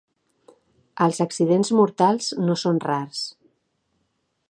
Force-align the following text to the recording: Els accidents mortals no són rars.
Els 1.05 1.19
accidents 1.27 1.71
mortals 1.81 2.33
no 2.49 2.59
són 2.65 2.83
rars. 2.89 3.25